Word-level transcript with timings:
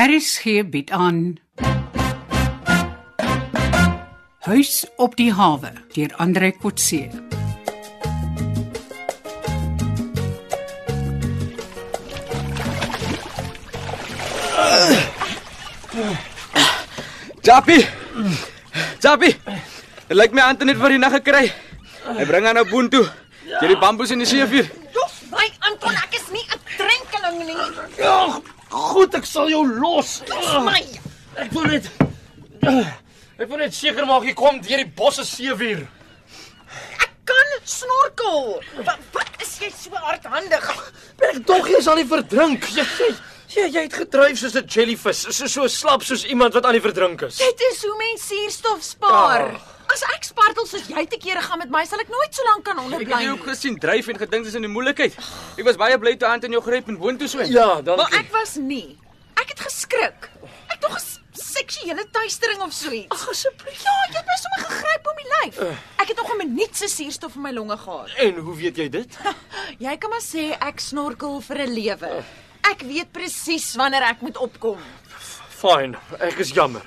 RSG 0.00 0.64
bied 0.70 0.90
aan 0.90 1.36
Huis 4.38 4.86
op 4.96 5.16
die 5.16 5.28
hawe 5.32 5.72
deur 5.92 6.14
Andre 6.16 6.48
Kotse. 6.56 7.10
Jappie. 17.42 17.84
Jappie. 19.04 19.36
Dit 20.08 20.16
lyk 20.16 20.32
my 20.32 20.48
Anton 20.48 20.72
het 20.72 20.80
vir 20.80 20.96
die 20.96 21.02
nag 21.04 21.18
gekry. 21.20 21.52
Hy 22.08 22.24
bring 22.24 22.48
aan 22.48 22.64
'n 22.64 22.70
boon 22.72 22.88
toe. 22.88 23.04
Jy 23.44 23.66
die 23.68 23.82
bamboes 23.84 24.16
in 24.16 24.24
die 24.24 24.32
seevuur. 24.32 24.80
My 25.30 25.46
Anton, 25.62 25.94
ek 25.94 26.14
is 26.18 26.26
nie 26.34 26.42
'n 26.42 26.58
drenkeling 26.76 27.38
nie. 27.46 27.56
Ag, 28.02 28.39
goed, 28.70 29.14
ek 29.14 29.26
sal 29.26 29.50
jou 29.50 29.64
los. 29.66 30.20
My. 30.64 30.82
Ek 31.40 31.52
wil 31.54 31.66
net 31.70 31.90
Ek 33.40 33.48
wil 33.48 33.62
net 33.62 33.72
seker 33.72 34.04
maak 34.04 34.26
jy 34.28 34.34
kom 34.36 34.58
deur 34.60 34.82
die 34.82 34.92
bosse 34.96 35.24
seevuur. 35.24 35.86
Ek 37.00 37.12
kan 37.24 37.54
snorkel. 37.64 38.60
Wat, 38.84 39.00
wat 39.14 39.30
is 39.40 39.54
jy 39.62 39.70
so 39.72 39.96
hardhandig? 39.96 40.66
Ek 41.30 41.40
dog 41.48 41.70
jy 41.72 41.80
sal 41.84 41.96
nie 41.96 42.08
verdrink. 42.10 42.68
Jy 42.76 42.84
jy 42.84 43.08
jy, 43.54 43.64
jy 43.64 43.84
het 43.86 43.96
gedryf 44.02 44.38
soos 44.38 44.54
'n 44.60 44.68
jellyvis, 44.68 45.24
so 45.32 45.48
so 45.48 45.66
slap 45.68 46.04
soos 46.06 46.24
iemand 46.28 46.54
wat 46.54 46.68
aan 46.68 46.76
die 46.76 46.84
verdrink 46.84 47.22
is. 47.26 47.40
Dit 47.40 47.64
is 47.72 47.82
hoe 47.82 47.96
mens 47.98 48.28
suurstof 48.28 48.82
spaar. 48.82 49.56
Ah. 49.56 49.79
As 49.92 50.02
ek 50.14 50.24
spartel 50.24 50.66
soos 50.66 50.86
jy 50.88 51.06
te 51.10 51.16
kere 51.18 51.40
gaan 51.42 51.58
met 51.58 51.70
my, 51.70 51.84
sal 51.88 51.98
ek 52.00 52.08
nooit 52.12 52.34
so 52.34 52.42
lank 52.44 52.64
kan 52.64 52.78
Ek 52.78 52.84
het 52.84 52.92
onderbly. 52.92 53.22
jou 53.24 53.32
ook 53.38 53.46
gesien 53.48 53.78
dryf 53.78 54.08
en 54.08 54.18
gedink 54.18 54.44
dis 54.44 54.54
in 54.54 54.62
die 54.62 54.70
moeilikheid. 54.70 55.16
Ek 55.58 55.64
was 55.64 55.76
baie 55.76 55.98
bly 55.98 56.16
toe 56.16 56.28
Anton 56.28 56.52
jou 56.52 56.62
gryp 56.62 56.88
en 56.88 56.98
boontoe 56.98 57.28
swem. 57.28 57.50
Ja, 57.50 57.80
dankie. 57.82 58.04
Maar 58.04 58.20
ek 58.20 58.30
was 58.32 58.56
nie. 58.56 58.98
Ek 59.40 59.48
het 59.48 59.60
geskrik. 59.60 60.28
Ek 60.70 60.80
dog 60.80 60.94
'n 60.94 61.02
seksuele 61.32 62.04
tuistering 62.12 62.60
of 62.62 62.72
so 62.72 62.90
iets. 62.90 63.08
Ag 63.10 63.28
asseblief. 63.30 63.82
Ja, 63.82 63.90
jy 64.10 64.16
het 64.16 64.26
my 64.26 64.36
sommer 64.42 64.60
gegryp 64.70 65.06
om 65.10 65.16
die 65.16 65.30
lyf. 65.40 65.76
Ek 65.98 66.08
het 66.08 66.16
nog 66.16 66.30
'n 66.34 66.36
minuut 66.38 66.76
se 66.76 66.86
suurstof 66.88 67.34
in 67.34 67.42
my 67.42 67.50
longe 67.52 67.76
gehad. 67.76 68.10
En 68.18 68.36
hoe 68.36 68.56
weet 68.56 68.76
jy 68.76 68.88
dit? 68.88 69.18
Jy 69.86 69.96
kan 69.98 70.10
maar 70.10 70.20
sê 70.22 70.56
ek 70.60 70.80
snorkel 70.80 71.40
vir 71.40 71.56
'n 71.58 71.72
lewe. 71.74 72.24
Ek 72.70 72.80
weet 72.82 73.12
presies 73.12 73.74
wanneer 73.74 74.02
ek 74.02 74.20
moet 74.20 74.36
opkom. 74.36 74.78
Fyn, 75.48 75.96
ek 76.20 76.38
is 76.38 76.50
jammer. 76.52 76.82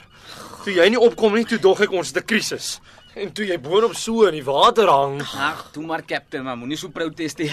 Toe 0.64 0.72
jy 0.72 0.86
nie 0.94 1.00
opkom 1.00 1.34
nie, 1.36 1.44
toe 1.44 1.58
dog 1.60 1.82
ek 1.84 1.92
ons 1.92 2.14
het 2.14 2.24
'n 2.24 2.26
krisis. 2.26 2.80
En 3.16 3.32
toe 3.32 3.46
jy 3.46 3.58
boonop 3.60 3.96
so 3.96 4.26
in 4.28 4.34
die 4.34 4.44
water 4.44 4.88
hang. 4.88 5.22
Ag, 5.22 5.72
toe 5.74 5.84
maar 5.84 6.02
kaptein, 6.02 6.44
maar 6.44 6.58
moenie 6.58 6.78
so 6.78 6.88
protes 6.88 7.36
nie. 7.38 7.52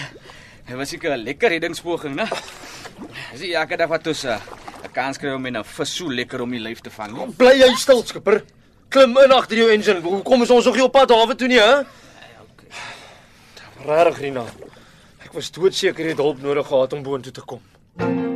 Dit 0.67 0.75
was 0.77 0.89
seker 0.89 1.11
'n 1.17 1.23
lekker 1.23 1.49
reddingspoging, 1.49 2.15
né? 2.15 2.27
Dis 3.31 3.41
nie 3.41 3.53
elke 3.53 3.77
dag 3.77 3.89
wat 3.89 4.07
ons 4.07 4.23
uh, 4.23 4.39
'n 4.83 4.91
kans 4.93 5.17
kry 5.17 5.33
om 5.33 5.45
in 5.45 5.57
'n 5.57 5.63
vis 5.63 5.95
so 5.95 6.07
lekker 6.07 6.41
om 6.41 6.51
die 6.51 6.59
lyf 6.59 6.79
te 6.81 6.89
vang 6.89 7.11
nie. 7.11 7.33
Bly 7.35 7.59
jy 7.59 7.75
stil, 7.75 8.03
skipper. 8.05 8.43
Klim 8.89 9.17
in 9.17 9.31
agter 9.31 9.57
jou 9.57 9.69
engine. 9.69 10.01
Hoekom 10.01 10.41
is 10.43 10.49
ons 10.49 10.65
nog 10.65 10.75
nie 10.75 10.83
op 10.83 10.91
pad 10.91 11.09
hawe 11.09 11.35
toe 11.35 11.47
nie, 11.47 11.59
hè? 11.59 11.83
Regtig, 13.85 14.19
Rina. 14.19 14.45
Ek 15.23 15.33
was 15.33 15.51
doodseker 15.51 16.03
jy 16.03 16.09
het 16.09 16.17
hulp 16.17 16.41
nodig 16.41 16.67
gehad 16.67 16.93
om 16.93 17.03
boontoe 17.03 17.31
te 17.31 17.41
kom. 17.41 17.61
Goeiemôre 17.97 18.30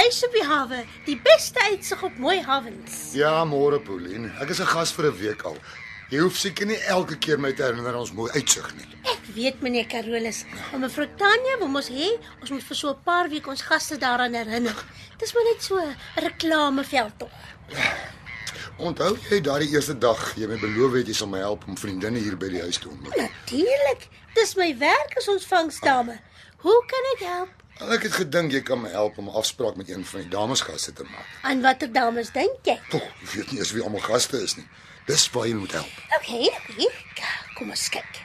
huis 0.00 0.24
op 0.24 0.32
die 0.32 0.46
hawe. 0.46 0.80
Die 1.06 1.18
beste 1.24 1.60
uitsig 1.70 2.02
op 2.02 2.18
mooi 2.18 2.40
hawens. 2.42 3.12
Ja, 3.16 3.44
môre 3.44 3.80
Pauline. 3.84 4.32
Ek 4.40 4.50
is 4.50 4.60
'n 4.60 4.66
gas 4.66 4.92
vir 4.92 5.06
'n 5.10 5.16
week 5.18 5.42
al. 5.42 5.56
Jy 6.10 6.18
hoef 6.18 6.36
seker 6.36 6.66
nie 6.66 6.78
elke 6.90 7.16
keer 7.18 7.38
my 7.38 7.52
te 7.52 7.62
herinner 7.62 7.92
aan 7.92 8.00
ons 8.00 8.12
mooi 8.12 8.30
uitsig 8.34 8.74
nie. 8.74 8.86
Ek 9.12 9.28
weet 9.34 9.60
meneer 9.62 9.86
Carolus, 9.86 10.44
maar 10.70 10.80
mevrou 10.80 11.06
Tanya 11.16 11.58
wil 11.58 11.68
mos 11.68 11.88
hê 11.88 12.08
ons 12.40 12.50
moet 12.50 12.62
vir 12.62 12.76
so 12.76 12.90
'n 12.90 13.02
paar 13.04 13.28
weke 13.28 13.50
ons 13.50 13.62
gaste 13.62 13.96
daaraan 13.96 14.34
herinner. 14.34 14.74
Dis 15.18 15.34
maar 15.34 15.44
net 15.44 15.62
so 15.62 15.76
'n 15.78 15.96
reklameveld 16.16 17.18
tog. 17.18 17.30
Onthou 18.78 19.16
jy 19.30 19.40
daardie 19.40 19.70
eerste 19.70 19.98
dag 19.98 20.34
jy 20.36 20.46
my 20.46 20.58
beloof 20.58 20.92
het 20.94 21.06
jy 21.06 21.14
sal 21.14 21.28
my 21.28 21.38
help 21.38 21.64
om 21.68 21.76
vriendinne 21.76 22.18
hier 22.18 22.36
by 22.36 22.48
die 22.48 22.60
huis 22.60 22.78
te 22.78 22.88
ontmoet? 22.88 23.16
Natuurlik. 23.16 24.08
Dis 24.34 24.56
my 24.56 24.78
werk 24.78 25.16
as 25.16 25.28
ontvangsdame. 25.28 26.18
Hoe 26.56 26.84
kan 26.86 27.04
ek 27.14 27.26
help? 27.26 27.59
Wel, 27.80 27.92
Ek 27.96 28.02
het 28.04 28.12
gedink 28.12 28.52
jy 28.52 28.60
kan 28.60 28.80
my 28.82 28.90
help 28.92 29.18
om 29.18 29.28
'n 29.28 29.36
afspraak 29.40 29.76
met 29.76 29.88
een 29.88 30.04
van 30.04 30.20
die 30.20 30.28
damesgaste 30.28 30.92
te 30.92 31.02
maak. 31.02 31.28
Aan 31.42 31.60
watter 31.60 31.92
dames 31.92 32.30
dink 32.32 32.58
jy? 32.62 32.78
Tog, 32.88 33.02
jy 33.20 33.36
weet 33.36 33.50
nie 33.50 33.58
eens 33.58 33.72
wie 33.72 33.82
almal 33.82 34.00
gaste 34.00 34.42
is 34.42 34.56
nie. 34.56 34.66
Dis 35.06 35.30
waar 35.30 35.46
jy 35.46 35.54
moet 35.54 35.72
help. 35.72 35.88
Okay, 36.18 36.50
okay. 36.68 36.88
Kom 37.54 37.70
ons 37.70 37.88
kyk. 37.88 38.20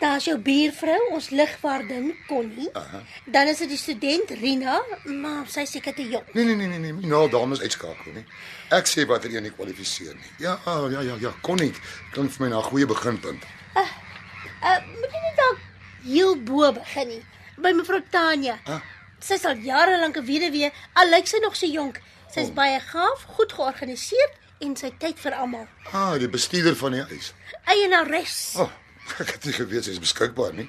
Daar's 0.00 0.24
jou 0.24 0.38
buurvrou, 0.38 1.08
ons 1.12 1.30
ligwaardin 1.30 2.14
Connie. 2.26 2.68
Aha. 2.72 3.02
Dan 3.24 3.46
is 3.46 3.58
dit 3.58 3.68
die 3.68 3.78
student 3.78 4.30
Rina, 4.30 4.82
maar 5.04 5.46
sy 5.46 5.64
seker 5.64 5.94
te 5.94 6.08
jonk. 6.08 6.34
Nee 6.34 6.44
nee 6.44 6.56
nee 6.56 6.66
nee 6.66 6.78
nee, 6.78 6.92
nie 6.92 7.06
nou 7.06 7.30
dames 7.30 7.60
uitskakel 7.60 8.12
nie. 8.12 8.24
Ek 8.68 8.86
sê 8.86 9.06
watter 9.06 9.34
een 9.34 9.42
nie 9.42 9.52
kwalifiseer 9.52 10.14
nie. 10.14 10.32
Ja, 10.38 10.60
ah, 10.64 10.92
ja 10.92 11.00
ja 11.00 11.16
ja, 11.20 11.34
kon 11.40 11.56
nie. 11.56 11.72
Klink 12.12 12.30
vir 12.30 12.44
my 12.44 12.48
na 12.48 12.58
'n 12.58 12.62
goeie 12.62 12.86
beginpunt. 12.86 13.42
Uh, 13.76 14.78
moet 15.00 15.12
jy 15.12 15.20
nie 15.20 15.36
dalk 15.36 15.58
heel 16.04 16.36
bo 16.36 16.72
begin 16.72 17.08
nie 17.08 17.24
by 17.58 17.72
mevrou 17.72 18.00
Tanya. 18.10 18.58
Ah. 18.66 18.80
Sy's 19.20 19.44
al 19.44 19.56
jare 19.56 19.98
lank 20.00 20.16
'n 20.16 20.24
weduwee, 20.26 20.72
al 20.94 21.08
lyk 21.08 21.26
sy 21.26 21.38
nog 21.38 21.56
so 21.56 21.66
jonk. 21.66 22.00
Sy's 22.34 22.48
Oh. 22.48 22.54
baie 22.54 22.80
gaaf, 22.80 23.22
goed 23.36 23.52
georganiseer 23.52 24.30
en 24.60 24.76
sy 24.76 24.90
tyd 24.98 25.18
vir 25.18 25.32
almal. 25.34 25.66
Ah, 25.92 26.18
die 26.18 26.28
bestuurder 26.28 26.76
van 26.76 26.92
die 26.92 27.02
huis. 27.02 27.32
Eienares. 27.66 28.54
Oh, 28.56 28.70
ek 29.18 29.30
het 29.30 29.44
nie 29.44 29.52
geweet 29.52 29.84
sy 29.84 29.90
is 29.90 29.98
beskikbaar 29.98 30.52
nie. 30.54 30.68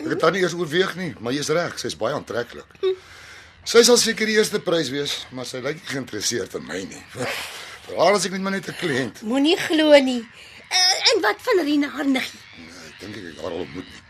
Ek 0.00 0.06
het 0.08 0.20
haar 0.22 0.32
nie 0.32 0.42
eers 0.42 0.52
oorweeg 0.54 0.94
nie, 0.96 1.14
maar 1.20 1.32
jy's 1.32 1.48
reg, 1.48 1.78
sy's 1.78 1.94
baie 1.96 2.14
aantreklik. 2.14 2.66
Sy 3.64 3.82
sal 3.82 3.96
seker 3.96 4.26
die 4.26 4.36
eerste 4.36 4.60
prys 4.60 4.90
wees, 4.90 5.26
maar 5.32 5.44
sy 5.46 5.58
lyk 5.58 5.76
nie 5.80 5.86
geïnteresseerd 5.94 6.54
in 6.54 6.66
my 6.66 6.84
nie. 6.84 7.02
Vir 7.86 7.96
haar 7.98 8.14
as 8.14 8.26
ek 8.26 8.32
net 8.32 8.40
maar 8.40 8.52
net 8.52 8.68
'n 8.68 8.74
kliënt. 8.74 9.22
Moenie 9.22 9.56
glo 9.56 9.98
nie. 10.00 10.20
Uh, 10.70 11.14
en 11.14 11.22
wat 11.22 11.36
van 11.40 11.64
Rina 11.64 11.88
haar 11.88 12.04
niggie? 12.06 12.40
Nee, 12.58 12.66
ek 12.88 13.00
dink 13.00 13.16
ek 13.16 13.22
het 13.24 13.36
haar 13.42 13.50
al 13.52 13.58
ontmoet 13.64 13.84
nie. 13.84 14.02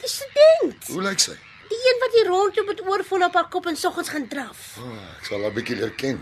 Die 0.00 0.08
student. 0.08 0.84
Hoe 0.88 1.02
lyk 1.02 1.18
sy? 1.18 1.32
Die 1.68 1.80
een 1.88 2.00
wat 2.00 2.16
hier 2.16 2.26
rondloop 2.28 2.66
met 2.66 2.80
oorvol 2.86 3.24
op 3.24 3.34
haar 3.34 3.48
kop 3.48 3.66
en 3.66 3.76
soggens 3.76 4.08
gaan 4.08 4.28
draf. 4.28 4.64
Oh, 4.78 4.96
ek 5.18 5.28
sal 5.28 5.42
haar 5.42 5.54
bietjie 5.56 5.76
leer 5.80 5.94
ken 6.00 6.18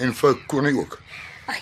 en 0.00 0.14
vir 0.14 0.38
Connie 0.50 0.74
ook. 0.76 0.98
Ai, 1.52 1.60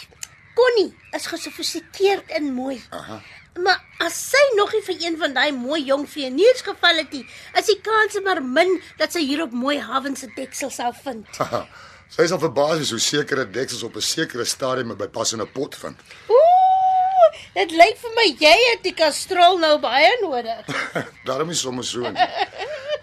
Connie 0.54 0.92
is 1.16 1.26
gesofistikeerd 1.26 2.30
en 2.38 2.52
mooi. 2.54 2.78
Aha. 2.90 3.20
Maar 3.62 3.82
as 4.02 4.16
sy 4.32 4.42
nog 4.58 4.72
nie 4.74 4.82
vir 4.82 4.96
een 5.06 5.16
van 5.18 5.34
daai 5.34 5.52
mooi 5.54 5.80
jong 5.86 6.08
vleeniers 6.10 6.62
geval 6.66 6.96
het 7.02 7.12
nie, 7.14 7.22
is 7.58 7.68
die 7.70 7.78
kans 7.86 8.18
maar 8.26 8.42
min 8.42 8.80
dat 8.98 9.14
sy 9.14 9.22
hier 9.22 9.44
op 9.44 9.52
mooi 9.54 9.78
hawens 9.78 10.24
se 10.24 10.30
deksel 10.34 10.70
sal 10.74 10.94
vind. 11.04 11.28
Haha, 11.38 11.64
sy 12.10 12.26
sal 12.30 12.42
verbaas 12.42 12.80
wees 12.82 12.90
hoe 12.94 13.02
sekere 13.02 13.46
deksels 13.50 13.86
op 13.86 13.96
'n 13.96 14.02
sekere 14.02 14.44
stadium 14.44 14.96
by 14.98 15.06
passende 15.06 15.46
pot 15.46 15.74
vind. 15.78 15.96
Ooh, 16.28 17.30
dit 17.54 17.70
lyk 17.78 17.96
vir 18.02 18.12
my 18.18 18.26
jy 18.42 18.56
het 18.72 18.82
die 18.82 18.94
kastrol 18.94 19.58
nou 19.58 19.78
baie 19.78 20.10
nodig. 20.22 20.66
Daarom 21.28 21.50
is 21.50 21.60
sommer 21.60 21.84
so. 21.84 22.00
Nie. 22.10 22.30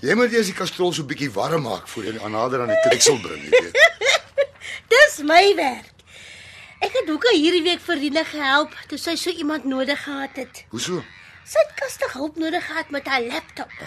Jy 0.02 0.16
moet 0.18 0.34
eers 0.34 0.48
die 0.50 0.58
kastrol 0.58 0.90
so 0.98 1.06
bietjie 1.06 1.30
warm 1.30 1.68
maak 1.68 1.86
voor 1.92 2.08
jy 2.08 2.14
aan 2.26 2.34
nader 2.34 2.64
aan 2.64 2.72
die 2.74 2.90
deksel 2.90 3.20
bring, 3.22 3.44
jy 3.46 3.60
weet. 3.68 3.76
Dis 4.94 5.20
my 5.30 5.44
werk. 5.60 5.92
Ek 6.82 6.96
het 6.98 7.12
Hoeka 7.12 7.30
hierdie 7.36 7.62
week 7.62 7.84
vir 7.86 8.00
Rina 8.02 8.24
gehelp 8.26 8.74
toe 8.90 8.98
sy 8.98 9.14
so 9.22 9.30
iemand 9.30 9.68
nodig 9.70 10.02
gehad 10.02 10.40
het. 10.42 10.64
Hoeso? 10.74 11.04
Sy 11.46 11.62
het 11.62 11.78
kastig 11.78 12.16
hulp 12.18 12.42
nodig 12.42 12.66
gehad 12.66 12.90
met 12.90 13.06
haar 13.14 13.22
laptop. 13.28 13.78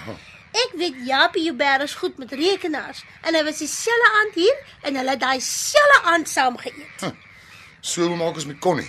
Ek 0.54 0.78
weet 0.78 1.02
Japie 1.08 1.48
Joubert 1.48 1.82
is 1.88 1.98
goed 1.98 2.22
met 2.22 2.30
rekenaars 2.38 3.02
en 3.26 3.34
hy 3.34 3.42
was 3.50 3.58
dieselfde 3.64 4.12
aand 4.20 4.38
hier 4.38 4.62
en 4.86 5.02
hulle 5.02 5.16
het 5.16 5.24
daai 5.26 5.42
selfde 5.42 6.00
aand 6.14 6.30
saam 6.30 6.62
geëet. 6.62 7.08
So 7.82 8.06
hoe 8.06 8.22
maak 8.22 8.38
ons 8.38 8.46
met 8.46 8.62
Connie? 8.62 8.86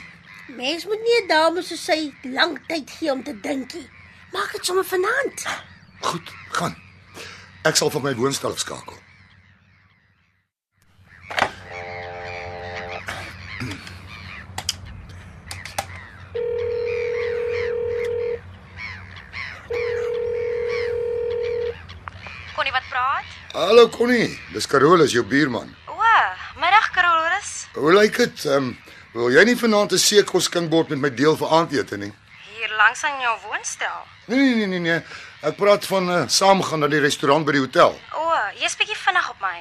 Mens 0.53 0.85
moet 0.85 1.01
nie 1.01 1.19
'n 1.23 1.27
dame 1.33 1.65
soos 1.65 1.85
sy 1.89 2.13
lank 2.37 2.61
tyd 2.69 2.85
gee 2.99 3.11
om 3.11 3.23
te 3.25 3.33
dinkie. 3.33 3.89
Maak 4.31 4.51
dit 4.51 4.65
sommer 4.65 4.85
vanaand. 4.85 5.47
Goed, 6.05 6.29
gaan. 6.53 6.84
Ek 7.65 7.73
sal 7.75 7.89
van 7.89 8.03
my 8.05 8.11
woonstel 8.13 8.53
skakel. 8.61 8.93
Connie 22.53 22.71
wat 22.71 22.85
praat? 22.91 23.23
Hallo 23.55 23.89
Connie, 23.89 24.37
dis 24.53 24.67
Carolus, 24.69 25.11
jou 25.11 25.25
buurman. 25.25 25.73
O, 25.89 25.97
middag 26.61 26.91
Carolus. 26.93 27.65
Hoe 27.73 27.93
lyk 27.97 28.21
dit? 28.21 28.45
Ehm, 28.45 28.69
um, 28.69 28.77
wil 29.17 29.33
jy 29.33 29.41
nie 29.49 29.57
vanaand 29.57 29.97
'n 29.97 30.05
seekos 30.05 30.51
skinkbord 30.51 30.93
met 30.93 30.99
my 30.99 31.09
deel 31.09 31.33
vir 31.37 31.49
aandete 31.49 31.97
nie? 31.97 32.13
Hier 32.45 32.69
langs 32.77 33.03
aan 33.03 33.21
jou 33.21 33.37
woonstel. 33.49 34.05
Nee 34.25 34.37
nee 34.37 34.55
nee 34.55 34.67
nee 34.67 34.79
nee. 34.79 35.01
Ek 35.45 35.55
praat 35.55 35.85
van 35.85 36.07
uh, 36.09 36.21
saamgaan 36.27 36.81
na 36.81 36.87
die 36.89 36.99
restaurant 37.03 37.45
by 37.45 37.53
die 37.53 37.61
hotel. 37.61 37.91
O, 38.17 38.29
jy's 38.57 38.73
bietjie 38.79 38.97
vinnig 38.97 39.27
op 39.29 39.43
my. 39.43 39.59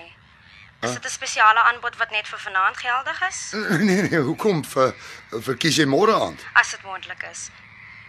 Is 0.85 0.95
dit 0.97 1.05
'n 1.05 1.13
spesiale 1.13 1.61
aanbod 1.61 1.97
wat 2.01 2.11
net 2.11 2.29
vir 2.29 2.41
vanaand 2.41 2.77
geldig 2.77 3.19
is? 3.29 3.39
Nee 3.89 4.03
nee, 4.09 4.21
hoekom 4.21 4.65
vir 4.65 4.95
vir 5.47 5.57
kies 5.57 5.77
jy 5.77 5.85
môre 5.85 6.15
aand? 6.17 6.41
As 6.55 6.71
dit 6.71 6.83
moontlik 6.89 7.23
is. 7.33 7.51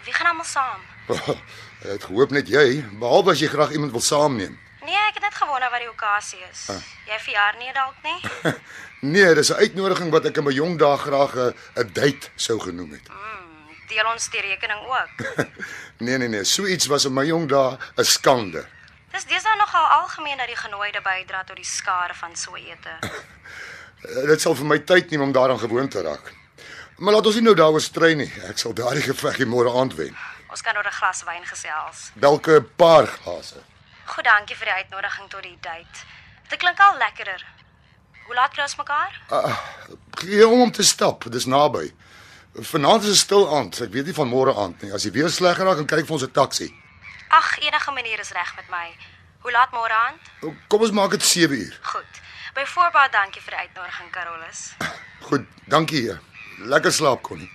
Wie 0.05 0.13
gaan 0.13 0.27
almal 0.31 0.45
saam? 0.45 0.81
Ek 1.83 1.91
het 1.99 2.03
gehoop 2.03 2.31
net 2.31 2.47
jy, 2.47 2.83
behalwe 2.99 3.31
as 3.31 3.39
jy 3.43 3.47
graag 3.51 3.71
iemand 3.71 3.91
wil 3.91 4.01
saamneem. 4.01 4.55
Nee, 4.85 5.01
ek 5.09 5.19
het 5.19 5.23
net 5.23 5.35
gewonder 5.35 5.69
wat 5.71 5.81
die 5.81 5.89
okasie 5.89 6.39
is. 6.51 6.67
Jy 7.09 7.19
verjaar 7.19 7.55
nie 7.59 7.71
dalk 7.73 7.97
nie? 8.03 8.19
Nee, 9.05 9.33
dis 9.35 9.51
'n 9.51 9.59
uitnodiging 9.61 10.09
wat 10.11 10.25
ek 10.25 10.37
in 10.37 10.43
my 10.43 10.51
jong 10.51 10.77
dae 10.79 10.97
graag 10.97 11.35
'n 11.35 11.53
'n 11.75 11.91
date 11.93 12.29
sou 12.35 12.59
genoem 12.59 12.91
het. 12.91 13.09
Deel 13.87 14.05
ons 14.11 14.29
die 14.29 14.41
rekening 14.41 14.79
ook. 14.87 15.47
Nee 15.97 16.17
nee 16.17 16.27
nee, 16.27 16.43
so 16.43 16.65
iets 16.65 16.85
was 16.91 17.05
in 17.05 17.13
my 17.13 17.23
jong 17.25 17.47
dae 17.49 17.77
'n 17.97 18.03
skande. 18.03 18.65
Dis 19.11 19.23
deesdae 19.25 19.55
nogal 19.57 19.85
algemeen 20.01 20.37
dat 20.37 20.47
die 20.47 20.55
genooide 20.59 21.01
bydra 21.01 21.43
tot 21.43 21.55
die 21.55 21.65
skare 21.65 22.13
van 22.13 22.35
so 22.35 22.55
ete. 22.55 22.97
Eh, 24.05 24.25
Dit 24.27 24.41
sal 24.41 24.53
vir 24.55 24.65
my 24.65 24.77
tyd 24.79 25.09
neem 25.09 25.21
om 25.21 25.31
daaraan 25.31 25.59
gewoon 25.59 25.87
te 25.89 26.01
raak. 26.01 26.33
Maar 26.97 27.13
laat 27.13 27.25
ons 27.25 27.35
nie 27.35 27.43
nou 27.43 27.55
daaroor 27.55 27.81
stry 27.81 28.13
nie. 28.13 28.31
Ek 28.49 28.57
sal 28.57 28.73
daardie 28.73 29.01
geveg 29.01 29.39
môre 29.49 29.71
aand 29.79 29.95
wen. 29.95 30.13
Ons 30.51 30.61
kan 30.61 30.77
oor 30.77 30.85
'n 30.85 30.91
glas 30.99 31.23
wyn 31.23 31.45
gesels. 31.45 32.11
Dalk 32.13 32.47
'n 32.47 32.69
paar 32.75 33.07
glase. 33.07 33.63
Goed, 34.05 34.23
dankie 34.23 34.55
vir 34.55 34.65
die 34.65 34.73
uitnodiging 34.83 35.29
tot 35.29 35.41
die 35.43 35.57
date. 35.61 35.97
Dit 36.49 36.59
klink 36.59 36.79
al 36.79 36.97
lekkerder. 36.97 37.45
Hoe 38.25 38.35
laat 38.35 38.51
kry 38.53 38.61
ons 38.63 38.75
mekaar? 38.75 39.21
Gee 40.21 40.47
om 40.47 40.61
om 40.61 40.71
te 40.71 40.83
stap, 40.83 41.23
dis 41.31 41.45
naby. 41.45 41.93
Vanaand 42.55 43.03
is 43.03 43.09
'n 43.09 43.15
stil 43.15 43.55
aand. 43.55 43.81
Ek 43.81 43.91
weet 43.91 44.05
nie 44.05 44.13
van 44.13 44.29
môre 44.29 44.55
aand 44.55 44.81
nie. 44.81 44.91
As 44.93 45.03
jy 45.03 45.11
weer 45.11 45.29
sleg 45.29 45.57
raak, 45.57 45.75
dan 45.75 45.85
kyk 45.85 46.05
vir 46.07 46.15
ons 46.15 46.23
'n 46.23 46.31
taxi. 46.31 46.71
Ag, 47.29 47.57
enige 47.59 47.91
manier 47.91 48.19
is 48.19 48.31
reg 48.31 48.55
met 48.55 48.69
my. 48.69 48.95
Hoe 49.39 49.51
laat 49.51 49.71
môre 49.71 49.93
aand? 49.93 50.21
Kom 50.67 50.81
ons 50.81 50.91
maak 50.91 51.11
dit 51.11 51.23
7 51.23 51.57
uur. 51.57 51.79
Goed. 51.81 52.21
Byvoorbeeld 52.53 53.11
dankie 53.11 53.41
vir 53.41 53.51
die 53.51 53.59
uitnodiging, 53.59 54.11
Carolus. 54.11 54.73
Goed, 55.27 55.45
dankie. 55.67 56.17
Lekker 56.59 56.91
slaap, 56.91 57.21
Connie. 57.21 57.51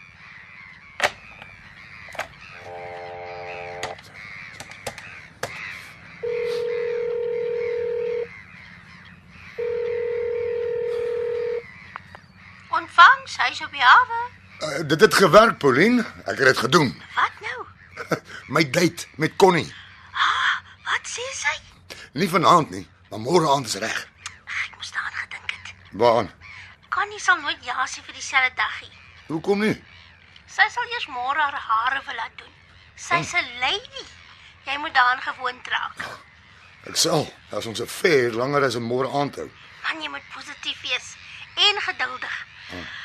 Ontvangs, 12.69 13.37
hy's 13.37 13.65
op 13.65 13.73
die 13.73 13.83
hawe. 13.83 14.20
Uh, 14.61 14.81
dit 14.87 15.01
het 15.01 15.15
gewerk, 15.15 15.59
Pauline. 15.59 16.05
Ek 16.25 16.37
het 16.39 16.47
dit 16.51 16.59
gedoen. 16.59 17.03
Wat 17.15 17.33
nou? 17.41 17.67
My 18.55 18.71
date 18.71 19.07
met 19.17 19.37
Connie. 19.37 19.75
Wat 20.85 21.07
sê 21.09 21.25
sy? 21.33 21.55
Nie 22.13 22.29
vanaand 22.29 22.71
nie, 22.75 22.85
maar 23.09 23.23
môre 23.25 23.49
aand 23.49 23.67
is 23.71 23.79
reg. 23.81 24.01
Ek 24.45 24.77
moes 24.77 24.93
daaraan 24.93 25.17
gedink 25.23 25.55
het. 25.55 25.73
Waar? 26.03 26.29
Connie 26.93 27.21
sal 27.23 27.41
nooit 27.41 27.65
ja 27.65 27.87
sê 27.89 28.05
vir 28.05 28.19
dieselfde 28.19 28.53
daggie. 28.59 28.93
Hoekom 29.31 29.65
nie? 29.65 29.77
Sy 30.51 30.67
sal 30.75 30.93
eers 30.93 31.07
môre 31.09 31.41
haar 31.41 31.57
hare 31.57 32.03
wil 32.07 32.19
laat 32.21 32.37
doen. 32.37 32.53
Sy's 33.01 33.33
'n 33.33 33.49
lady. 33.65 34.05
Jy 34.67 34.77
moet 34.79 34.95
daaraan 34.95 35.23
gewoond 35.23 35.69
raak. 35.69 36.05
Ek 36.85 36.97
sal. 36.97 37.33
As 37.51 37.67
ons 37.67 37.81
'n 37.81 37.87
fair 37.87 38.33
langer 38.33 38.65
as 38.65 38.77
'n 38.77 38.83
môre 38.83 39.09
aand 39.09 39.37
hou. 39.37 39.49
Man, 39.85 40.03
jy 40.03 40.09
moet 40.09 40.27
positief 40.35 40.81
wees 40.83 41.17
en 41.57 41.81
geduldig. 41.81 42.37
Ah, 42.71 42.77
dit 42.77 43.00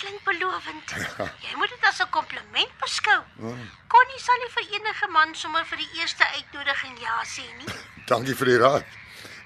klink 0.00 0.24
belovend. 0.24 0.94
Jy 1.44 1.56
moet 1.60 1.72
dit 1.74 1.84
as 1.88 2.00
'n 2.00 2.10
kompliment 2.10 2.72
beskou. 2.80 3.20
Connie 3.92 4.20
sal 4.26 4.38
nie 4.42 4.52
vir 4.56 4.66
enige 4.76 5.08
man 5.16 5.34
sommer 5.34 5.64
vir 5.66 5.78
die 5.82 5.90
eerste 6.00 6.24
uitnodiging 6.36 6.98
ja 7.00 7.20
sê 7.24 7.44
nie. 7.58 7.68
Dankie 8.12 8.34
vir 8.34 8.52
die 8.52 8.60
raad. 8.64 8.84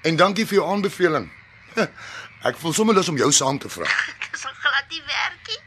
En 0.05 0.15
dankie 0.15 0.45
vir 0.45 0.59
jou 0.59 0.65
aanbeveling. 0.71 1.27
Ek 2.49 2.57
voel 2.61 2.73
sommer 2.73 2.95
lus 2.95 3.09
om 3.09 3.17
jou 3.17 3.31
saam 3.33 3.57
te 3.59 3.69
vra. 3.69 3.89
Dis 4.31 4.45
al 4.45 4.53
glad 4.61 4.89
nie 4.93 5.01
werkie. 5.01 5.61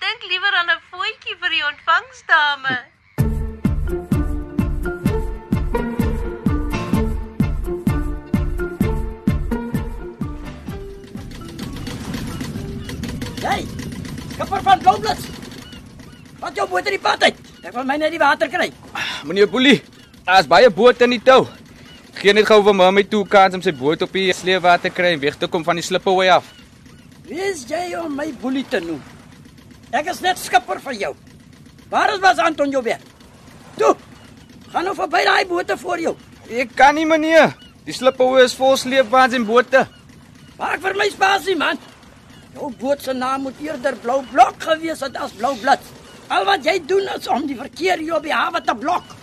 Dink 0.00 0.24
liewer 0.28 0.54
aan 0.60 0.70
'n 0.70 0.80
voetjie 0.90 1.36
vir 1.40 1.50
die 1.56 1.64
ontvangsdame. 1.66 2.76
Skipper 14.50 14.62
van 14.66 14.78
Bloublits. 14.82 15.26
Wat 16.40 16.56
jou 16.56 16.66
boot 16.68 16.86
in 16.86 16.96
die 16.96 17.02
pad 17.02 17.22
uit? 17.22 17.36
Ek 17.62 17.74
wil 17.76 17.84
my 17.86 17.96
net 18.00 18.10
die 18.10 18.18
water 18.18 18.48
kry. 18.50 18.70
Meneer 19.24 19.46
Boelie, 19.46 19.78
daar's 20.26 20.48
baie 20.50 20.70
bote 20.70 21.04
in 21.04 21.14
die 21.14 21.22
tou. 21.22 21.44
Geen 22.18 22.34
net 22.34 22.48
gou 22.48 22.58
vir 22.64 22.74
my 22.74 23.04
toe 23.06 23.22
kans 23.28 23.54
om 23.54 23.62
sy 23.62 23.72
boot 23.72 24.02
op 24.02 24.12
die 24.12 24.32
sleewater 24.34 24.90
kry 24.90 25.14
en 25.14 25.20
weg 25.20 25.38
te 25.38 25.46
kom 25.46 25.62
van 25.64 25.76
die 25.78 25.84
slipaway 25.84 26.28
af. 26.34 26.48
Wie 27.28 27.38
is 27.38 27.62
jy 27.68 27.94
om 28.00 28.16
my 28.16 28.32
boelie 28.42 28.64
te 28.66 28.80
noem? 28.80 29.00
Ek 29.92 30.10
is 30.10 30.20
net 30.20 30.38
skipper 30.38 30.80
van 30.80 30.98
jou. 30.98 31.14
Waar 31.90 32.14
is 32.14 32.20
was 32.20 32.38
Anton 32.38 32.74
weer? 32.82 32.98
Toe. 33.76 33.94
Gaan 34.72 34.84
nou 34.84 34.94
verby 34.94 35.22
daai 35.26 35.46
bote 35.46 35.76
voor 35.76 36.00
jou. 36.00 36.16
Ek 36.50 36.74
kan 36.74 36.94
nie 36.94 37.06
meneer. 37.06 37.54
Die 37.86 37.94
slipaway 37.94 38.44
is 38.44 38.54
vol 38.54 38.76
sleepwaens 38.76 39.34
en 39.34 39.46
bote. 39.46 39.86
Maak 40.58 40.82
vir 40.82 40.98
my 40.98 41.08
spasie 41.10 41.56
man. 41.56 41.78
Jou 42.54 42.72
boot 42.78 43.02
se 43.02 43.12
naam 43.14 43.42
moet 43.46 43.58
eerder 43.62 43.96
blou 44.02 44.20
blok 44.32 44.62
gewees 44.62 45.00
het 45.04 45.16
as 45.16 45.32
blou 45.38 45.54
blits. 45.60 45.86
Al 46.30 46.44
wat 46.46 46.64
jy 46.66 46.76
doen 46.86 47.06
is 47.14 47.28
om 47.30 47.46
die 47.46 47.56
verkeer 47.58 47.98
hier 47.98 48.16
op 48.16 48.26
die 48.26 48.34
hawe 48.34 48.60
te 48.62 48.74
blok. 48.74 49.16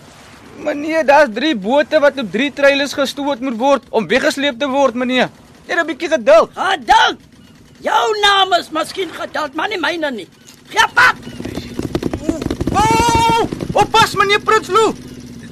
Meneer, 0.58 1.06
daar's 1.06 1.30
3 1.34 1.56
bote 1.56 2.00
wat 2.02 2.18
op 2.18 2.32
3 2.32 2.52
treilers 2.54 2.96
gestoot 2.98 3.44
moet 3.46 3.58
word 3.60 3.84
om 3.90 4.08
weggesleep 4.10 4.60
te 4.60 4.68
word, 4.68 4.96
meneer. 4.96 5.30
Net 5.68 5.78
'n 5.78 5.86
bietjie 5.86 6.10
geduld. 6.10 6.50
Geduld. 6.56 7.20
Jou 7.80 8.06
naam 8.22 8.54
is 8.60 8.70
miskien 8.70 9.10
geduld, 9.14 9.54
maar 9.54 9.70
nie 9.70 9.80
myne 9.80 10.12
nie. 10.12 10.28
Gee 10.70 10.88
pap. 10.94 11.16
Oh! 12.74 13.48
Oppas 13.74 14.16
meneer 14.16 14.40
Prinsloo. 14.40 14.96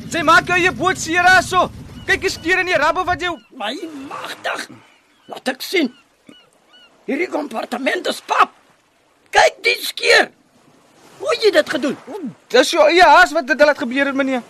Sy 0.09 0.21
maak 0.21 0.47
jou 0.47 0.71
boot 0.71 0.97
seer 0.97 1.25
aso. 1.37 1.69
Kyk 2.05 2.21
die 2.21 2.29
skeer 2.29 2.59
in 2.59 2.65
die 2.65 2.77
rabbe 2.77 3.03
wat 3.05 3.21
jy 3.21 3.29
My 3.57 3.77
magtig. 4.09 4.69
Laat 5.27 5.47
ek 5.47 5.61
sien. 5.61 5.93
Hierdie 7.05 7.29
kompartement 7.29 8.07
is 8.09 8.21
pap. 8.25 8.53
Kyk 9.35 9.61
die 9.65 9.77
skeer. 9.85 10.31
Hoe 11.19 11.29
het 11.31 11.43
jy 11.45 11.51
dit 11.55 11.69
gedoen? 11.69 11.97
Dis 12.51 12.71
jou 12.73 12.85
eie 12.89 13.05
haas 13.05 13.33
wat 13.35 13.47
dit 13.47 13.61
laat 13.61 13.77
gebeur 13.79 14.09
het, 14.09 14.17
meneer. 14.17 14.41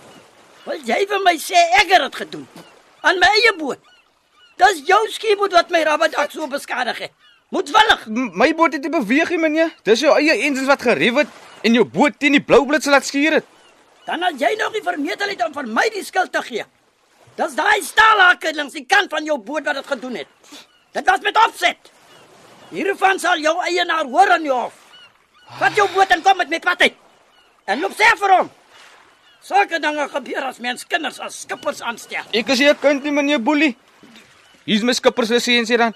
Wil 0.65 0.79
jy 0.87 1.01
vir 1.09 1.21
my 1.25 1.35
sê 1.41 1.59
ek 1.81 1.91
het 1.93 2.05
dit 2.07 2.21
gedoen? 2.23 2.45
Aan 3.05 3.19
my 3.21 3.29
eie 3.37 3.53
boot. 3.59 3.81
Dis 4.61 4.85
jou 4.87 5.01
skieboot 5.11 5.53
wat 5.53 5.73
my 5.73 5.83
rabbedak 5.85 6.31
so 6.31 6.47
beskadig 6.49 7.03
het. 7.05 7.13
Moedwillig. 7.53 8.05
M 8.07 8.31
my 8.39 8.49
boot 8.57 8.73
het 8.73 8.87
nie 8.87 8.93
beweeg 8.93 9.33
nie, 9.35 9.41
meneer. 9.41 9.73
Dis 9.85 10.01
jou 10.01 10.15
eie 10.15 10.33
engines 10.39 10.69
wat 10.69 10.81
gerief 10.81 11.19
het 11.21 11.41
en 11.65 11.75
jou 11.75 11.83
boot 11.85 12.15
teen 12.19 12.37
die 12.37 12.43
blou 12.43 12.63
blits 12.65 12.87
laat 12.89 13.05
skuur 13.05 13.39
het. 13.39 13.51
Dan 14.05 14.23
as 14.23 14.39
jy 14.39 14.53
nog 14.57 14.73
nie 14.73 14.83
vermetelheid 14.85 15.43
om 15.45 15.53
vir 15.53 15.69
my 15.75 15.85
die 15.93 16.03
skuld 16.05 16.31
te 16.33 16.41
gee. 16.45 16.65
Dis 17.35 17.57
daai 17.57 17.81
staalhakke 17.83 18.53
langs 18.55 18.77
die 18.77 18.85
kant 18.87 19.11
van 19.11 19.25
jou 19.27 19.37
boot 19.37 19.65
wat 19.67 19.81
dit 19.81 19.91
gedoen 19.91 20.21
het. 20.21 20.27
Dit 20.95 21.09
was 21.09 21.21
met 21.25 21.37
opset. 21.45 21.91
Hiervan 22.73 23.19
sal 23.19 23.41
jou 23.43 23.55
eienaar 23.61 24.05
hoor 24.09 24.31
aan 24.31 24.43
jou 24.43 24.57
hof. 24.57 24.73
Vat 25.59 25.75
jou 25.77 25.87
boot 25.93 26.11
en 26.11 26.21
kom 26.25 26.37
met 26.37 26.49
my 26.49 26.59
pad 26.59 26.81
uit. 26.81 26.95
En 27.65 27.79
loop 27.81 27.93
sê 27.97 28.07
vir 28.19 28.33
hom. 28.37 28.49
Sulke 29.45 29.79
dinge 29.79 30.07
gebeur 30.09 30.47
as 30.47 30.59
mens 30.59 30.85
kinders 30.89 31.19
as 31.21 31.41
skippers 31.45 31.81
aanstel. 31.81 32.25
Ek 32.33 32.49
is 32.49 32.59
nie 32.59 32.69
'n 32.69 32.79
kind 32.81 33.03
nie, 33.03 33.11
meneer 33.11 33.39
Boelie. 33.39 33.75
Hier's 34.65 34.83
my 34.83 34.93
skipperslisensie 34.93 35.77
dan. 35.77 35.93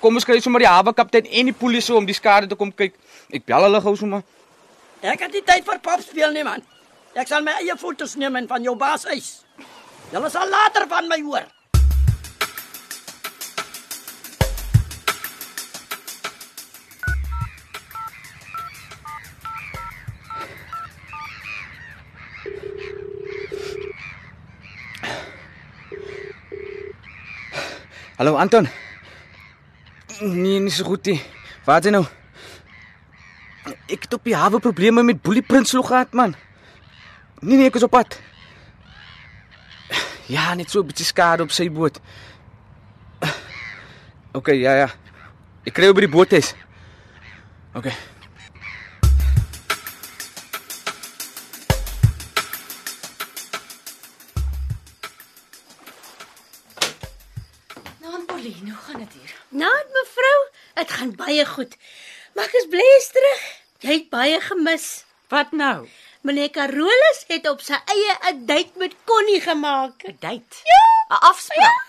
Kom 0.00 0.14
ons 0.14 0.24
kry 0.24 0.40
sommer 0.40 0.58
die 0.58 0.68
hawe 0.68 0.92
kaptein 0.92 1.26
en 1.26 1.46
die 1.46 1.54
polisie 1.54 1.94
om 1.94 2.06
die 2.06 2.14
skade 2.14 2.48
te 2.48 2.56
kom 2.56 2.72
kyk. 2.72 2.94
Ek 3.32 3.44
bel 3.46 3.62
hulle 3.62 3.80
gou 3.80 3.96
sommer. 3.96 4.22
Ek 5.02 5.20
het 5.20 5.32
nie 5.32 5.42
tyd 5.42 5.64
vir 5.64 5.78
pop 5.78 6.00
speel 6.00 6.32
nie 6.32 6.42
man. 6.42 6.62
Ek 7.14 7.28
sal 7.28 7.42
my 7.42 7.52
eie 7.52 7.76
foto's 7.76 8.16
neem 8.16 8.36
en 8.36 8.48
van 8.48 8.62
jou 8.62 8.74
baas 8.74 9.04
eis. 9.04 9.44
Julle 10.12 10.30
sal 10.30 10.48
later 10.48 10.88
van 10.88 11.08
my 11.08 11.20
hoor. 11.20 11.46
Hallo 28.18 28.36
Anton. 28.36 28.68
Nee, 30.20 30.60
nie 30.60 30.70
so 30.70 30.84
goed 30.84 31.06
nie. 31.08 31.20
Wat 31.64 31.84
is 31.84 31.94
nou? 31.94 32.04
Ek 33.88 34.04
het 34.04 34.14
op 34.14 34.24
die 34.26 34.36
hawe 34.36 34.60
probleme 34.60 35.02
met 35.02 35.22
Boelie 35.22 35.42
Prinsloo 35.42 35.82
gehad, 35.86 36.12
man. 36.12 36.34
Nee 37.40 37.56
nee, 37.56 37.70
ek 37.70 37.78
is 37.80 37.86
op 37.86 37.94
pad. 37.94 38.18
Ja, 40.28 40.54
net 40.54 40.70
so 40.70 40.80
'n 40.80 40.86
bietjie 40.86 41.06
skade 41.06 41.42
op 41.42 41.50
sy 41.50 41.70
boot. 41.70 42.00
OK, 44.38 44.48
ja 44.48 44.74
ja. 44.74 44.88
Ek 45.64 45.74
kry 45.74 45.88
oor 45.88 46.00
die 46.00 46.08
boot 46.08 46.32
is. 46.32 46.54
OK. 47.74 47.88
Nou, 58.52 58.60
Pauline, 58.60 58.70
hoe 58.74 58.84
gaan 58.84 58.98
dit 59.00 59.12
hier? 59.20 59.34
Nou, 59.48 59.84
mevrou, 59.92 60.38
dit 60.74 60.90
gaan 60.90 61.14
baie 61.16 61.44
goed. 61.46 61.76
Maar 62.34 62.44
ek 62.44 62.56
is 62.60 62.66
bly 62.68 62.84
jy's 62.84 63.08
terug. 63.14 63.44
Jy 63.84 63.94
het 63.96 64.10
baie 64.12 64.40
gemis. 64.40 65.04
Wat 65.32 65.52
nou? 65.56 65.88
Meneer 66.22 66.50
Carolus 66.52 67.22
het 67.28 67.48
op 67.48 67.62
sy 67.64 67.78
eie 67.94 68.12
'n 68.32 68.44
date 68.46 68.76
met 68.78 68.94
Connie 69.04 69.40
gemaak. 69.40 70.04
'n 70.04 70.16
Date? 70.20 70.56
Ja. 70.68 70.84
'n 71.16 71.22
Afspraak. 71.30 71.88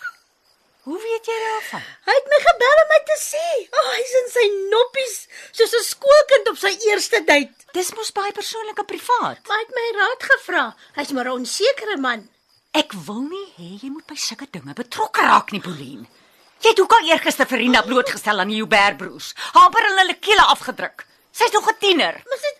Hoe 0.84 1.00
weet 1.00 1.26
jy 1.26 1.38
daarvan? 1.48 1.84
Hy 2.06 2.14
het 2.20 2.28
my 2.32 2.40
gebel 2.48 2.78
om 2.84 2.90
my 2.94 3.02
te 3.06 3.18
sê. 3.20 3.48
O, 3.72 3.78
oh, 3.78 3.92
hy's 3.96 4.14
in 4.22 4.30
sy 4.32 4.48
noppies, 4.72 5.28
soos 5.52 5.74
'n 5.74 5.84
skoolkind 5.84 6.50
op 6.50 6.58
sy 6.58 6.74
eerste 6.90 7.24
date. 7.24 7.54
Dis 7.72 7.94
mos 7.94 8.12
baie 8.12 8.32
persoonlik 8.32 8.80
en 8.80 8.86
privaat. 8.86 9.48
Maar 9.48 9.58
hy 9.58 9.64
het 9.64 9.76
my 9.76 10.00
raad 10.00 10.24
gevra. 10.24 10.76
Hy's 10.96 11.12
maar 11.12 11.26
'n 11.26 11.40
onsekere 11.40 11.98
man. 11.98 12.30
Ek 12.72 12.94
wil 12.94 13.22
nie 13.22 13.48
hê 13.58 13.84
jy 13.84 13.90
moet 13.90 14.06
by 14.06 14.16
sulke 14.16 14.48
dinge 14.52 14.74
betrokke 14.74 15.22
raak 15.22 15.52
nie, 15.52 15.62
Pauline. 15.62 16.08
Jy 16.64 16.72
het 16.72 16.80
ook 16.80 16.94
al 16.96 17.10
eergister 17.12 17.48
vir 17.50 17.60
Rina 17.60 17.82
blootgestel 17.84 18.40
aan 18.40 18.52
die 18.52 18.62
Joubert 18.62 18.96
broers. 19.00 19.34
Haper 19.52 19.84
hulle 19.84 20.00
hulle 20.00 20.14
kele 20.24 20.44
afgedruk. 20.54 21.04
Sy's 21.36 21.52
nog 21.52 21.68
'n 21.68 21.76
tiener. 21.80 22.16
Maar 22.30 22.40
sy 22.44 22.52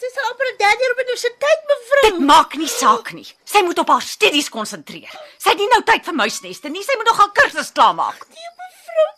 sy's 0.00 0.16
op 0.30 0.40
'n 0.40 0.56
derde 0.56 0.82
jaar 0.82 0.92
op 0.92 1.02
universiteit, 1.04 1.60
mevrou. 1.68 2.02
Dit 2.08 2.18
maak 2.32 2.54
nie 2.54 2.68
saak 2.68 3.12
nie. 3.12 3.28
Sy 3.44 3.60
moet 3.62 3.78
op 3.78 3.88
haar 3.88 4.02
studies 4.02 4.48
konsentreer. 4.48 5.12
Sy 5.38 5.48
het 5.50 5.58
nie 5.58 5.68
nou 5.68 5.82
tyd 5.82 6.04
vir 6.04 6.14
muisneste 6.14 6.68
nie. 6.68 6.82
Sy 6.82 6.96
moet 6.96 7.06
nog 7.06 7.18
haar 7.18 7.32
kursus 7.32 7.72
klaarmaak. 7.72 8.26
Nee, 8.28 8.50
mevrou. 8.60 9.08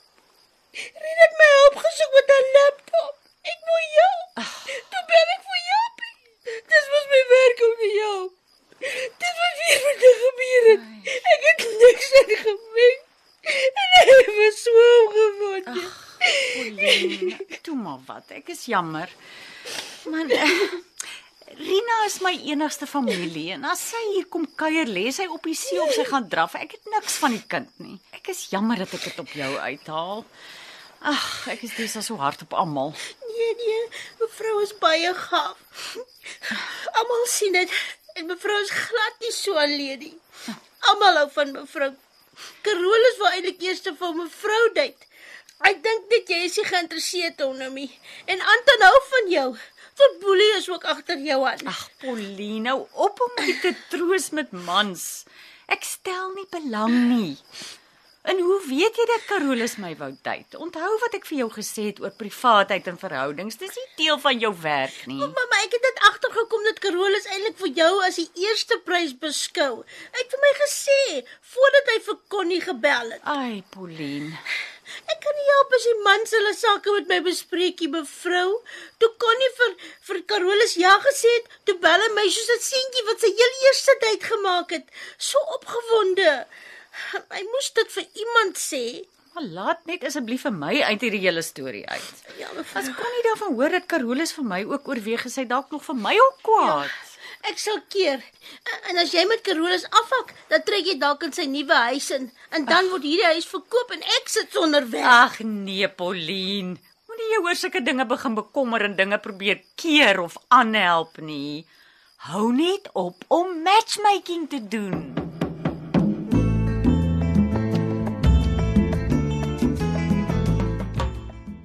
Rina 1.04 1.22
het 1.26 1.34
my 1.38 1.49
hulp 1.58 1.76
gesoek 1.87 2.12
met 2.18 2.28
'n 2.38 2.44
laptop. 2.56 3.14
Ek 3.52 3.58
moet 3.68 3.88
help. 3.99 4.28
Toe 4.90 5.02
bel 5.11 5.28
ek 5.37 5.42
vir 5.50 5.61
jou. 5.70 5.87
Dis 6.72 6.87
mos 6.92 7.06
my 7.14 7.22
werk 7.37 7.58
om 7.68 7.75
te 7.82 7.90
help. 8.02 8.32
Dit 9.22 9.34
wat 9.40 9.54
weer 9.61 9.80
my 9.87 9.94
gebeur 10.02 10.64
het. 10.70 10.82
Ek 11.32 11.40
het 11.46 11.61
niks 11.82 12.08
gemeng. 12.42 13.11
En 13.42 14.08
hy 14.08 14.22
my 14.38 14.49
so 14.54 14.87
geword. 15.16 15.68
Pauline, 16.22 17.37
toe 17.66 17.76
maar 17.76 18.00
wat. 18.06 18.30
Ek 18.38 18.52
is 18.54 18.64
jammer. 18.70 19.11
Man, 20.11 20.30
eh, 20.30 20.66
Rina 21.58 21.96
is 22.06 22.20
my 22.25 22.32
enigste 22.49 22.87
familie 22.87 23.52
en 23.52 23.64
as 23.68 23.82
sy 23.90 24.00
hier 24.14 24.28
kom 24.32 24.46
kuier, 24.56 24.88
lê 24.88 25.11
sy 25.12 25.26
op 25.28 25.44
die 25.44 25.56
see 25.58 25.80
of 25.82 25.92
sy 25.92 26.06
gaan 26.08 26.28
draf. 26.32 26.54
Ek 26.56 26.76
het 26.78 26.87
niks 26.94 27.18
van 27.20 27.34
die 27.37 27.44
kind 27.54 27.72
nie. 27.82 27.99
Ek 28.16 28.30
is 28.32 28.46
jammer 28.54 28.80
dat 28.80 28.94
ek 28.96 29.04
dit 29.11 29.18
op 29.20 29.34
jou 29.37 29.50
uithaal. 29.58 30.25
Ag, 31.12 31.26
ek 31.52 31.64
is 31.66 31.75
dis 31.76 31.99
so 32.06 32.16
hard 32.22 32.44
op 32.46 32.54
almal. 32.54 32.94
Nee, 33.26 33.50
nee, 33.58 33.82
mevrou 34.22 34.61
is 34.62 34.72
baie 34.80 35.12
gaaf. 35.18 35.82
Almal 37.00 37.26
sien 37.28 37.58
dit 37.58 37.76
en 38.16 38.30
mevrou 38.30 38.58
is 38.62 38.70
glad 38.70 39.26
nie 39.26 39.34
so 39.34 39.58
alleen 39.58 39.99
nie. 40.06 40.16
Almal 40.92 41.20
hou 41.25 41.28
van 41.37 41.52
mevrou. 41.58 41.92
Carolus 42.66 43.18
wou 43.20 43.30
eintlik 43.32 43.62
eers 43.62 43.82
vir 43.86 44.14
mevrou 44.18 44.62
date. 44.76 45.08
Ek 45.62 45.78
dink 45.84 46.08
net 46.10 46.30
jy 46.32 46.40
is 46.48 46.56
nie 46.58 46.66
geïnteresseerd 46.66 47.42
hom 47.44 47.60
nie. 47.76 47.90
En 48.26 48.40
Anton 48.54 48.86
hou 48.88 48.98
van 49.10 49.30
jou. 49.30 49.48
Tot 50.00 50.18
Boelie 50.22 50.56
is 50.56 50.68
ook 50.72 50.84
agter 50.88 51.20
jou 51.20 51.38
aan. 51.46 51.60
Ag, 51.68 51.82
Pauline, 52.00 52.62
nou 52.64 52.78
op 53.06 53.20
om 53.20 53.34
my 53.38 53.52
te 53.62 53.74
troos 53.92 54.30
met 54.34 54.50
mans. 54.66 55.04
Ek 55.70 55.84
stel 55.86 56.32
nie 56.34 56.48
belang 56.50 56.96
nie. 57.12 57.36
En 58.22 58.38
hoe 58.38 58.60
weet 58.66 58.96
jy 58.96 59.04
dat 59.10 59.24
Carolus 59.26 59.72
my 59.82 59.96
wou 59.98 60.12
date? 60.22 60.58
Onthou 60.64 60.90
wat 61.02 61.14
ek 61.18 61.24
vir 61.26 61.40
jou 61.40 61.48
gesê 61.56 61.88
het 61.88 61.98
oor 62.04 62.12
privaatheid 62.14 62.86
en 62.92 62.98
verhoudings. 63.00 63.58
Dis 63.58 63.74
nie 63.74 63.88
deel 63.98 64.20
van 64.22 64.38
jou 64.38 64.52
werk 64.62 65.00
nie. 65.10 65.18
Mamma, 65.18 65.58
ek 65.64 65.74
het 65.74 65.88
dit 65.88 66.02
agtergekom 66.08 66.68
dat 66.68 66.78
Carolus 66.84 67.26
eintlik 67.26 67.58
vir 67.64 67.72
jou 67.82 67.90
as 68.06 68.20
die 68.22 68.28
eerste 68.44 68.78
prys 68.86 69.16
beskou. 69.26 69.72
Hy 70.14 70.22
het 70.22 70.36
vir 70.36 70.44
my 70.46 70.52
gesê 70.60 71.00
voordat 71.54 71.90
hy 71.94 71.98
vir 72.06 72.20
Connie 72.36 72.62
gebel 72.62 73.12
het. 73.16 73.26
Ai, 73.26 73.64
Pauline. 73.74 74.38
Ek 75.10 75.20
kan 75.24 75.38
nie 75.38 75.50
help 75.50 75.74
as 75.76 75.84
die 75.88 75.98
mans 76.06 76.34
hulle 76.36 76.52
sake 76.54 76.94
met 76.94 77.10
my 77.10 77.20
bespreekie, 77.26 77.90
mevrou. 77.90 78.48
Toe 79.02 79.10
Connie 79.24 79.54
vir 79.58 79.78
vir 80.08 80.24
Carolus 80.30 80.78
ja 80.78 80.94
gesê 81.10 81.30
het, 81.40 81.54
toe 81.66 81.74
bel 81.82 82.06
hy 82.06 82.10
my 82.14 82.28
soos 82.28 82.50
'n 82.54 82.66
seentjie 82.70 83.08
wat 83.10 83.24
sy 83.24 83.30
heel 83.40 83.54
eerste 83.66 83.96
date 84.04 84.30
gemaak 84.30 84.76
het. 84.78 84.86
So 85.18 85.42
opgewonde. 85.58 86.44
Hy 87.32 87.42
moes 87.52 87.70
dit 87.75 87.92
vir 87.96 88.06
iemand 88.25 88.56
sê. 88.61 88.84
Maar 89.32 89.44
laat 89.56 89.87
net 89.88 90.02
asseblief 90.04 90.42
vir 90.44 90.52
my 90.52 90.75
uit 90.82 91.00
hierdie 91.06 91.22
hele 91.22 91.40
storie 91.42 91.87
uit. 91.88 92.18
Ja, 92.38 92.50
As 92.52 92.56
mevrou. 92.84 92.94
kon 92.99 93.14
nie 93.16 93.22
daarvan 93.30 93.54
hoor 93.56 93.70
dat 93.78 93.87
Carolus 93.88 94.32
vir 94.37 94.44
my 94.44 94.58
ook 94.68 94.88
oorweeg 94.92 95.22
gesê 95.25 95.46
dalk 95.49 95.70
nog 95.72 95.84
vir 95.87 95.96
my 95.96 96.12
ook 96.20 96.42
kwaad. 96.44 96.90
Ek 97.49 97.58
sal 97.58 97.80
keer. 97.88 98.20
En 98.90 98.99
as 99.02 99.11
jy 99.16 99.25
met 99.26 99.40
Carolus 99.42 99.87
afhak, 99.88 100.34
dan 100.52 100.62
trek 100.62 100.84
jy 100.87 100.99
dalk 101.00 101.25
in 101.26 101.32
sy 101.32 101.46
nuwe 101.49 101.75
huis 101.88 102.11
in 102.14 102.28
en 102.50 102.64
dan 102.68 102.90
word 102.92 103.02
hierdie 103.08 103.30
huis 103.32 103.49
verkoop 103.49 103.90
en 103.96 104.04
ek 104.20 104.28
sit 104.28 104.52
sonder 104.52 104.84
werk. 104.92 105.08
Ag 105.08 105.40
nee, 105.40 105.88
Pauline. 105.88 106.76
Moenie 107.08 107.32
jou 107.32 107.42
oor 107.49 107.56
sulke 107.56 107.80
dinge 107.82 108.04
begin 108.06 108.34
bekommer 108.37 108.84
en 108.84 108.96
dinge 108.96 109.18
probeer 109.18 109.62
keer 109.76 110.20
of 110.20 110.37
aanhelp 110.49 111.18
nie. 111.25 111.64
Hou 112.28 112.52
net 112.52 112.92
op 112.94 113.25
om 113.28 113.62
matchmaking 113.64 114.46
te 114.52 114.61
doen. 114.68 115.12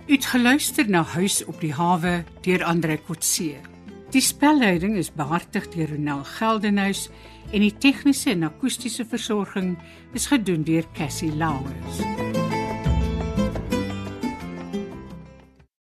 U 0.08 0.14
het 0.14 0.26
geluister 0.26 0.88
na 0.90 1.02
Huis 1.04 1.42
op 1.52 1.58
die 1.60 1.74
hawe 1.76 2.22
deur 2.46 2.62
Andre 2.64 2.96
Kotse. 2.98 3.58
Die 4.16 4.24
spelleiding 4.24 4.96
is 4.96 5.12
behartig 5.12 5.68
deur 5.74 5.92
Ronel 5.92 6.24
Geldenhuys 6.24 7.10
en 7.52 7.66
die 7.66 7.74
tegniese 7.76 8.32
en 8.32 8.48
akoestiese 8.48 9.04
versorging 9.04 9.76
is 10.16 10.32
gedoen 10.32 10.64
deur 10.64 10.88
Cassie 10.96 11.34
Lauers. 11.36 12.47